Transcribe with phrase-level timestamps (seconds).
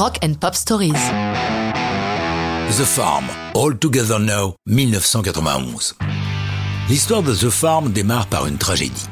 [0.00, 0.94] Rock and Pop Stories.
[0.94, 5.94] The Farm, All Together Now, 1991.
[6.88, 9.08] L'histoire de The Farm démarre par une tragédie.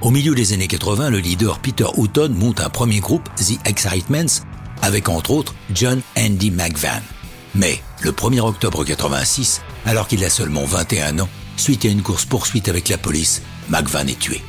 [0.00, 4.42] Au milieu des années 80, le leader Peter Houghton monte un premier groupe, The Excitements,
[4.82, 7.02] avec entre autres John Andy McVan.
[7.54, 12.68] Mais le 1er octobre 86, alors qu'il a seulement 21 ans, suite à une course-poursuite
[12.68, 14.42] avec la police, McVan est tué.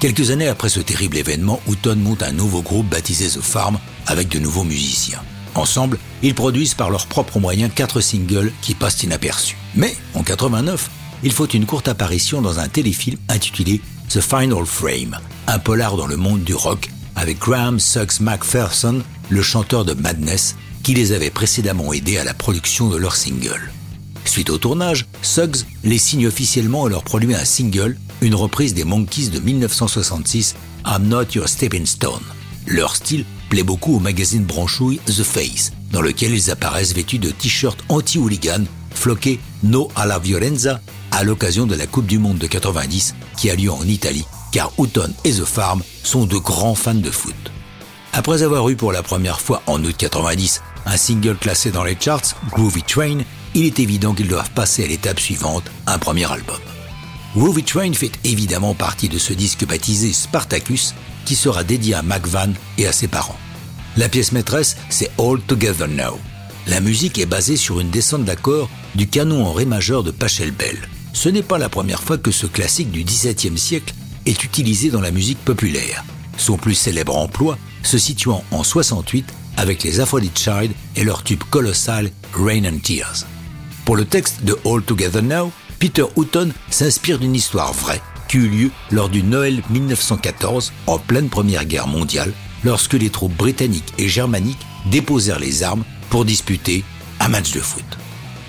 [0.00, 3.78] Quelques années après ce terrible événement, Houghton monte un nouveau groupe baptisé The Farm
[4.08, 5.22] avec de nouveaux musiciens.
[5.54, 9.56] Ensemble, ils produisent par leurs propres moyens quatre singles qui passent inaperçus.
[9.74, 10.90] Mais en 89,
[11.22, 16.06] il faut une courte apparition dans un téléfilm intitulé The Final Frame, un polar dans
[16.06, 21.30] le monde du rock avec Graham Suggs McPherson, le chanteur de Madness, qui les avait
[21.30, 23.72] précédemment aidés à la production de leur single.
[24.24, 28.84] Suite au tournage, Suggs les signe officiellement et leur produit un single, une reprise des
[28.84, 30.54] Monkeys de 1966,
[30.86, 32.22] I'm Not Your Stepping Stone.
[32.66, 37.30] Leur style plaît beaucoup au magazine branchouille The Face, dans lequel ils apparaissent vêtus de
[37.30, 38.64] t-shirts anti-hooligan
[38.94, 43.54] floqués No alla violenza à l'occasion de la Coupe du Monde de 90 qui a
[43.54, 47.34] lieu en Italie, car Houghton et The Farm sont de grands fans de foot.
[48.12, 51.96] Après avoir eu pour la première fois en août 90 un single classé dans les
[51.98, 53.18] charts, Groovy Train,
[53.54, 56.58] il est évident qu'ils doivent passer à l'étape suivante, un premier album.
[57.36, 60.94] Groovy Train fait évidemment partie de ce disque baptisé Spartacus
[61.24, 63.38] qui sera dédié à McVan et à ses parents.
[63.96, 66.18] La pièce maîtresse, c'est All Together Now.
[66.66, 70.76] La musique est basée sur une descente d'accord du canon en ré majeur de Pachelbel.
[71.12, 73.94] Ce n'est pas la première fois que ce classique du XVIIe siècle
[74.26, 76.04] est utilisé dans la musique populaire.
[76.36, 81.42] Son plus célèbre emploi se situant en 68 avec les Aphrodite Child et leur tube
[81.50, 83.26] colossal Rain and Tears.
[83.84, 88.48] Pour le texte de All Together Now, Peter Houghton s'inspire d'une histoire vraie qui eut
[88.48, 92.32] lieu lors du Noël 1914, en pleine Première Guerre mondiale,
[92.64, 96.84] lorsque les troupes britanniques et germaniques déposèrent les armes pour disputer
[97.20, 97.84] un match de foot.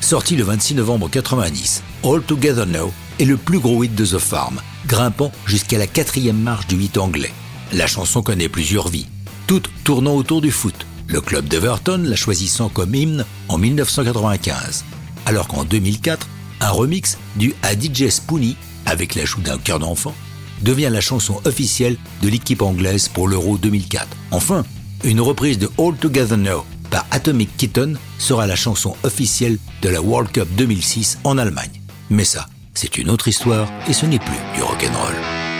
[0.00, 4.18] Sorti le 26 novembre 90, All Together Now est le plus gros hit de The
[4.18, 7.32] Farm, grimpant jusqu'à la quatrième marche du hit anglais.
[7.72, 9.06] La chanson connaît plusieurs vies,
[9.46, 14.84] toutes tournant autour du foot, le club d'Everton la choisissant comme hymne en 1995,
[15.26, 16.26] alors qu'en 2004,
[16.60, 18.56] un remix du à DJ Spoonie
[18.86, 20.14] avec l'ajout d'un cœur d'enfant,
[20.62, 24.06] devient la chanson officielle de l'équipe anglaise pour l'Euro 2004.
[24.30, 24.64] Enfin,
[25.04, 30.00] une reprise de All Together Now par Atomic Kitten sera la chanson officielle de la
[30.00, 31.80] World Cup 2006 en Allemagne.
[32.10, 35.51] Mais ça, c'est une autre histoire et ce n'est plus du rock'n'roll.